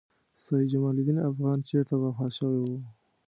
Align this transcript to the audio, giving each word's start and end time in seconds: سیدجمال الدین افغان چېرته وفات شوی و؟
سیدجمال 0.43 0.95
الدین 0.97 1.17
افغان 1.29 1.57
چېرته 1.69 1.93
وفات 1.97 2.31
شوی 2.37 2.57
و؟ 2.63 2.67